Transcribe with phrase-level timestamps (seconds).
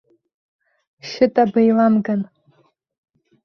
[1.11, 2.21] Шьыта, беиламган!